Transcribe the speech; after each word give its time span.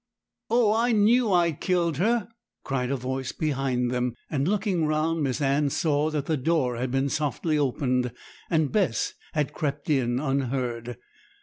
'Oh, 0.49 0.73
I 0.73 0.93
knew 0.93 1.31
I'd 1.31 1.61
killed 1.61 1.97
her!' 1.97 2.27
cried 2.63 2.89
a 2.89 2.95
voice 2.95 3.31
behind 3.31 3.91
them; 3.91 4.15
and, 4.31 4.47
looking 4.47 4.87
round, 4.87 5.21
Miss 5.21 5.39
Anne 5.39 5.69
saw 5.69 6.09
that 6.09 6.25
the 6.25 6.37
door 6.37 6.77
had 6.77 6.89
been 6.89 7.07
softly 7.07 7.55
opened, 7.59 8.11
and 8.49 8.71
Bess 8.71 9.13
had 9.33 9.53
crept 9.53 9.91
in 9.91 10.19
unheard. 10.19 10.97